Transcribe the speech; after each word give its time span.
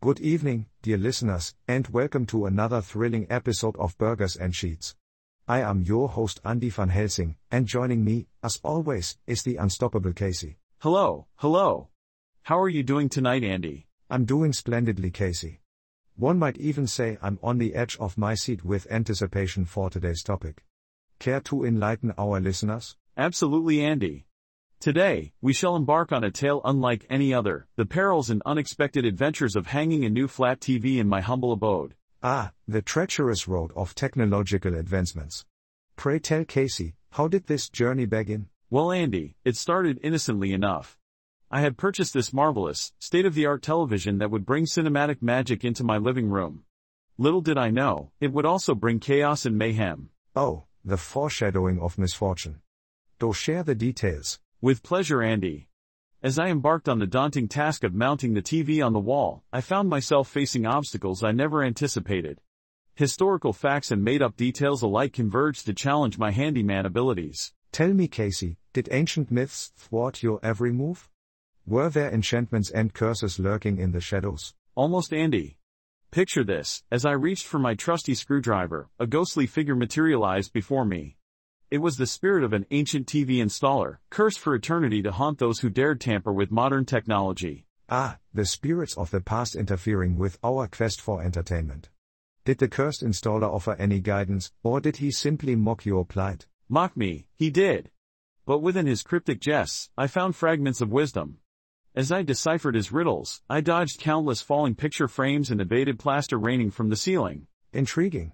Good 0.00 0.20
evening, 0.20 0.66
dear 0.80 0.96
listeners, 0.96 1.56
and 1.66 1.88
welcome 1.88 2.24
to 2.26 2.46
another 2.46 2.80
thrilling 2.80 3.26
episode 3.28 3.76
of 3.78 3.98
Burgers 3.98 4.36
and 4.36 4.54
Sheets. 4.54 4.94
I 5.48 5.60
am 5.60 5.82
your 5.82 6.08
host 6.08 6.38
Andy 6.44 6.70
van 6.70 6.90
Helsing, 6.90 7.34
and 7.50 7.66
joining 7.66 8.04
me, 8.04 8.28
as 8.40 8.60
always, 8.62 9.18
is 9.26 9.42
the 9.42 9.56
unstoppable 9.56 10.12
Casey. 10.12 10.58
Hello, 10.78 11.26
hello. 11.34 11.88
How 12.44 12.60
are 12.60 12.68
you 12.68 12.84
doing 12.84 13.08
tonight, 13.08 13.42
Andy? 13.42 13.88
I'm 14.08 14.24
doing 14.24 14.52
splendidly, 14.52 15.10
Casey. 15.10 15.62
One 16.14 16.38
might 16.38 16.58
even 16.58 16.86
say 16.86 17.18
I'm 17.20 17.40
on 17.42 17.58
the 17.58 17.74
edge 17.74 17.96
of 17.98 18.16
my 18.16 18.36
seat 18.36 18.64
with 18.64 18.86
anticipation 18.92 19.64
for 19.64 19.90
today's 19.90 20.22
topic. 20.22 20.62
Care 21.18 21.40
to 21.40 21.64
enlighten 21.64 22.14
our 22.16 22.38
listeners? 22.38 22.94
Absolutely, 23.16 23.84
Andy. 23.84 24.27
Today, 24.80 25.32
we 25.40 25.52
shall 25.52 25.74
embark 25.74 26.12
on 26.12 26.22
a 26.22 26.30
tale 26.30 26.60
unlike 26.64 27.04
any 27.10 27.34
other, 27.34 27.66
the 27.74 27.84
perils 27.84 28.30
and 28.30 28.40
unexpected 28.46 29.04
adventures 29.04 29.56
of 29.56 29.66
hanging 29.66 30.04
a 30.04 30.08
new 30.08 30.28
flat 30.28 30.60
TV 30.60 30.98
in 30.98 31.08
my 31.08 31.20
humble 31.20 31.50
abode. 31.50 31.94
Ah, 32.22 32.52
the 32.68 32.80
treacherous 32.80 33.48
road 33.48 33.72
of 33.74 33.96
technological 33.96 34.76
advancements. 34.76 35.44
Pray 35.96 36.20
tell 36.20 36.44
Casey, 36.44 36.94
how 37.10 37.26
did 37.26 37.48
this 37.48 37.68
journey 37.68 38.06
begin? 38.06 38.46
Well, 38.70 38.92
Andy, 38.92 39.34
it 39.44 39.56
started 39.56 39.98
innocently 40.00 40.52
enough. 40.52 40.96
I 41.50 41.60
had 41.60 41.76
purchased 41.76 42.14
this 42.14 42.32
marvelous, 42.32 42.92
state-of-the-art 43.00 43.62
television 43.62 44.18
that 44.18 44.30
would 44.30 44.46
bring 44.46 44.64
cinematic 44.64 45.20
magic 45.20 45.64
into 45.64 45.82
my 45.82 45.98
living 45.98 46.28
room. 46.28 46.62
Little 47.16 47.40
did 47.40 47.58
I 47.58 47.70
know, 47.70 48.12
it 48.20 48.32
would 48.32 48.46
also 48.46 48.76
bring 48.76 49.00
chaos 49.00 49.44
and 49.44 49.58
mayhem. 49.58 50.10
Oh, 50.36 50.66
the 50.84 50.96
foreshadowing 50.96 51.80
of 51.80 51.98
misfortune. 51.98 52.60
Do 53.18 53.32
share 53.32 53.64
the 53.64 53.74
details. 53.74 54.38
With 54.60 54.82
pleasure, 54.82 55.22
Andy. 55.22 55.68
As 56.20 56.36
I 56.36 56.48
embarked 56.48 56.88
on 56.88 56.98
the 56.98 57.06
daunting 57.06 57.46
task 57.46 57.84
of 57.84 57.94
mounting 57.94 58.34
the 58.34 58.42
TV 58.42 58.84
on 58.84 58.92
the 58.92 58.98
wall, 58.98 59.44
I 59.52 59.60
found 59.60 59.88
myself 59.88 60.26
facing 60.28 60.66
obstacles 60.66 61.22
I 61.22 61.30
never 61.30 61.62
anticipated. 61.62 62.40
Historical 62.96 63.52
facts 63.52 63.92
and 63.92 64.02
made 64.02 64.20
up 64.20 64.36
details 64.36 64.82
alike 64.82 65.12
converged 65.12 65.64
to 65.66 65.74
challenge 65.74 66.18
my 66.18 66.32
handyman 66.32 66.86
abilities. 66.86 67.52
Tell 67.70 67.94
me, 67.94 68.08
Casey, 68.08 68.56
did 68.72 68.88
ancient 68.90 69.30
myths 69.30 69.70
thwart 69.76 70.24
your 70.24 70.40
every 70.42 70.72
move? 70.72 71.08
Were 71.64 71.88
there 71.88 72.10
enchantments 72.10 72.68
and 72.68 72.92
curses 72.92 73.38
lurking 73.38 73.78
in 73.78 73.92
the 73.92 74.00
shadows? 74.00 74.54
Almost 74.74 75.12
Andy. 75.12 75.56
Picture 76.10 76.42
this, 76.42 76.82
as 76.90 77.06
I 77.06 77.12
reached 77.12 77.46
for 77.46 77.60
my 77.60 77.74
trusty 77.74 78.14
screwdriver, 78.14 78.88
a 78.98 79.06
ghostly 79.06 79.46
figure 79.46 79.76
materialized 79.76 80.52
before 80.52 80.84
me. 80.84 81.17
It 81.70 81.82
was 81.82 81.98
the 81.98 82.06
spirit 82.06 82.44
of 82.44 82.54
an 82.54 82.64
ancient 82.70 83.06
TV 83.06 83.42
installer, 83.42 83.98
cursed 84.08 84.38
for 84.38 84.54
eternity 84.54 85.02
to 85.02 85.12
haunt 85.12 85.36
those 85.36 85.60
who 85.60 85.68
dared 85.68 86.00
tamper 86.00 86.32
with 86.32 86.50
modern 86.50 86.86
technology. 86.86 87.66
Ah, 87.90 88.16
the 88.32 88.46
spirits 88.46 88.96
of 88.96 89.10
the 89.10 89.20
past 89.20 89.54
interfering 89.54 90.16
with 90.16 90.38
our 90.42 90.66
quest 90.66 90.98
for 90.98 91.22
entertainment. 91.22 91.90
Did 92.46 92.56
the 92.56 92.68
cursed 92.68 93.04
installer 93.04 93.52
offer 93.52 93.74
any 93.74 94.00
guidance, 94.00 94.50
or 94.62 94.80
did 94.80 94.96
he 94.96 95.10
simply 95.10 95.56
mock 95.56 95.84
your 95.84 96.06
plight? 96.06 96.46
Mock 96.70 96.96
me, 96.96 97.26
he 97.34 97.50
did. 97.50 97.90
But 98.46 98.60
within 98.60 98.86
his 98.86 99.02
cryptic 99.02 99.38
jests, 99.38 99.90
I 99.94 100.06
found 100.06 100.36
fragments 100.36 100.80
of 100.80 100.90
wisdom. 100.90 101.36
As 101.94 102.10
I 102.10 102.22
deciphered 102.22 102.76
his 102.76 102.92
riddles, 102.92 103.42
I 103.50 103.60
dodged 103.60 104.00
countless 104.00 104.40
falling 104.40 104.74
picture 104.74 105.08
frames 105.08 105.50
and 105.50 105.60
evaded 105.60 105.98
plaster 105.98 106.38
raining 106.38 106.70
from 106.70 106.88
the 106.88 106.96
ceiling. 106.96 107.46
Intriguing. 107.74 108.32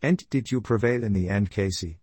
And 0.00 0.26
did 0.30 0.50
you 0.50 0.62
prevail 0.62 1.04
in 1.04 1.12
the 1.12 1.28
end, 1.28 1.50
Casey? 1.50 2.00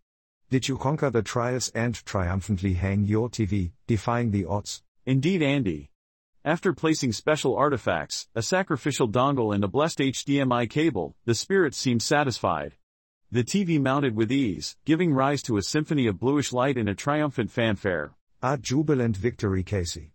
Did 0.50 0.70
you 0.70 0.78
conquer 0.78 1.10
the 1.10 1.22
trials 1.22 1.70
and 1.76 1.94
triumphantly 2.06 2.76
hang 2.76 3.04
your 3.04 3.28
TV, 3.28 3.72
defying 3.86 4.32
the 4.32 4.46
odds? 4.46 4.82
Indeed, 5.06 5.44
Andy. 5.44 5.92
After 6.46 6.72
placing 6.72 7.12
special 7.12 7.58
artifacts, 7.58 8.30
a 8.34 8.42
sacrificial 8.42 9.10
dongle 9.10 9.54
and 9.54 9.62
a 9.66 9.68
blessed 9.68 10.00
HDMI 10.00 10.70
cable, 10.70 11.18
the 11.26 11.36
spirits 11.36 11.78
seemed 11.78 12.02
satisfied. 12.02 12.76
The 13.30 13.44
TV 13.44 13.78
mounted 13.78 14.16
with 14.16 14.32
ease, 14.32 14.78
giving 14.86 15.14
rise 15.14 15.44
to 15.44 15.58
a 15.58 15.62
symphony 15.62 16.08
of 16.08 16.18
bluish 16.18 16.54
light 16.54 16.78
and 16.78 16.88
a 16.88 16.96
triumphant 16.96 17.52
fanfare. 17.52 18.14
A 18.42 18.58
jubilant 18.58 19.18
victory, 19.18 19.64
Casey. 19.64 20.14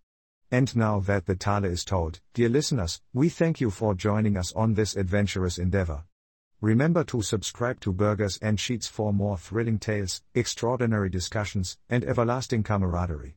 And 0.50 0.74
now 0.74 1.00
that 1.00 1.26
the 1.26 1.36
tale 1.36 1.66
is 1.66 1.84
told, 1.84 2.20
dear 2.32 2.48
listeners, 2.48 3.02
we 3.12 3.28
thank 3.28 3.60
you 3.60 3.68
for 3.68 3.92
joining 3.94 4.38
us 4.38 4.50
on 4.54 4.72
this 4.72 4.96
adventurous 4.96 5.58
endeavor. 5.58 6.04
Remember 6.62 7.02
to 7.02 7.22
subscribe 7.22 7.80
to 7.80 7.92
Burgers 7.92 8.38
and 8.40 8.58
Sheets 8.60 8.86
for 8.86 9.12
more 9.12 9.36
thrilling 9.36 9.80
tales, 9.80 10.22
extraordinary 10.32 11.10
discussions, 11.10 11.76
and 11.90 12.04
everlasting 12.04 12.62
camaraderie. 12.62 13.34